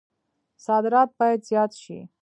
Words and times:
صادرات 0.65 1.09
باید 1.19 1.41
زیات 1.49 1.71
شي 1.81 1.99